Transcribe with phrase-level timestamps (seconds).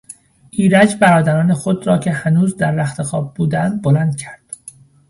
[0.49, 4.57] ایرج برادران خود را که هنوز در رختخواب بودند بلند کرد.